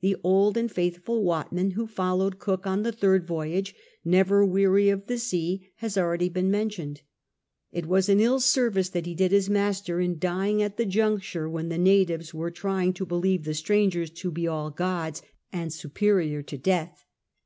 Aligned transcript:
The 0.00 0.16
old 0.24 0.56
and 0.56 0.72
faithful 0.72 1.22
Watmaii, 1.22 1.74
who 1.74 1.86
followed 1.86 2.38
Cook 2.38 2.66
on 2.66 2.82
the 2.82 2.92
third 2.92 3.26
voyage, 3.26 3.74
never 4.06 4.42
weary 4.42 4.88
of 4.88 5.06
the 5.06 5.18
sea, 5.18 5.68
has 5.74 5.96
been 5.96 6.02
already 6.02 6.30
mentioned. 6.30 7.02
It 7.72 7.84
was 7.84 8.08
an 8.08 8.18
ill 8.18 8.40
scu'vice 8.40 8.90
that 8.92 9.04
he 9.04 9.14
did 9.14 9.32
his 9.32 9.50
master 9.50 10.00
in 10.00 10.18
dying 10.18 10.62
at 10.62 10.78
the 10.78 10.86
juncture 10.86 11.46
when 11.50 11.68
the 11.68 11.76
natives 11.76 12.32
were 12.32 12.50
trying 12.50 12.94
to 12.94 13.04
believe 13.04 13.44
the 13.44 13.52
strangers 13.52 14.08
to 14.12 14.30
be 14.30 14.48
all 14.48 14.70
gods 14.70 15.20
and 15.52 15.70
sui>crior 15.70 16.42
to 16.46 16.56
death. 16.56 17.04